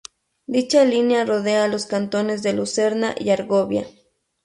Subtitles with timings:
[0.47, 3.85] Dicha línea rodea a los cantones de Lucerna y Argovia.